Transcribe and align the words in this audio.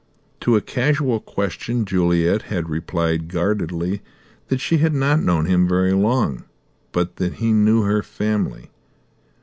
To 0.39 0.55
a 0.55 0.61
casual 0.61 1.19
question 1.19 1.85
Juliet 1.85 2.41
had 2.49 2.69
replied 2.71 3.27
guardedly 3.27 4.01
that 4.47 4.59
she 4.59 4.79
had 4.79 4.95
not 4.95 5.21
known 5.21 5.45
him 5.45 5.67
very 5.67 5.93
long, 5.93 6.45
but 6.91 7.17
that 7.17 7.33
he 7.35 7.53
knew 7.53 7.83
her 7.83 8.01
family. 8.01 8.71